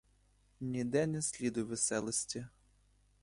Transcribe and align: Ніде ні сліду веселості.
Ніде 0.59 1.03
ні 1.07 1.21
сліду 1.21 1.65
веселості. 1.65 2.45